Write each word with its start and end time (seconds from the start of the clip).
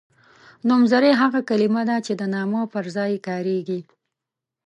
نومځری 0.67 1.11
هغه 1.21 1.39
کلمه 1.49 1.83
ده 1.89 1.97
چې 2.05 2.13
د 2.19 2.23
نامه 2.35 2.61
پر 2.73 2.85
ځای 2.95 3.13
کاریږي. 3.27 3.79